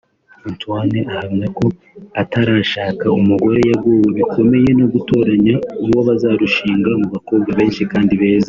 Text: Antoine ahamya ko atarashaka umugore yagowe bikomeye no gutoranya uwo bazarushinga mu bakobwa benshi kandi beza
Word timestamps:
Antoine 0.47 0.99
ahamya 1.13 1.47
ko 1.57 1.65
atarashaka 2.21 3.05
umugore 3.19 3.59
yagowe 3.71 4.03
bikomeye 4.17 4.69
no 4.79 4.85
gutoranya 4.93 5.55
uwo 5.83 5.99
bazarushinga 6.07 6.89
mu 6.99 7.07
bakobwa 7.13 7.49
benshi 7.59 7.83
kandi 7.93 8.11
beza 8.21 8.39